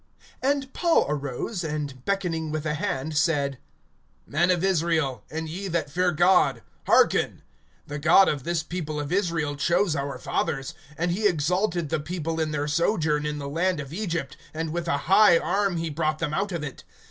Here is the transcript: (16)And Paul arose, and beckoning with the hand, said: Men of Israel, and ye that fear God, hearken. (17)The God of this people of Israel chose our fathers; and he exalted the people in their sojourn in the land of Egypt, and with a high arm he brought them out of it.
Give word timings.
(16)And 0.41 0.73
Paul 0.73 1.05
arose, 1.09 1.63
and 1.63 2.03
beckoning 2.05 2.49
with 2.49 2.63
the 2.63 2.73
hand, 2.73 3.15
said: 3.15 3.59
Men 4.25 4.49
of 4.49 4.63
Israel, 4.63 5.23
and 5.29 5.47
ye 5.47 5.67
that 5.67 5.91
fear 5.91 6.11
God, 6.11 6.63
hearken. 6.87 7.43
(17)The 7.87 8.01
God 8.01 8.27
of 8.27 8.43
this 8.43 8.63
people 8.63 8.99
of 8.99 9.11
Israel 9.11 9.55
chose 9.55 9.95
our 9.95 10.17
fathers; 10.17 10.73
and 10.97 11.11
he 11.11 11.27
exalted 11.27 11.89
the 11.89 11.99
people 11.99 12.39
in 12.39 12.49
their 12.49 12.67
sojourn 12.67 13.27
in 13.27 13.37
the 13.37 13.47
land 13.47 13.79
of 13.79 13.93
Egypt, 13.93 14.35
and 14.55 14.71
with 14.71 14.87
a 14.87 14.97
high 15.05 15.37
arm 15.37 15.77
he 15.77 15.91
brought 15.91 16.17
them 16.17 16.33
out 16.33 16.51
of 16.51 16.63
it. 16.63 16.83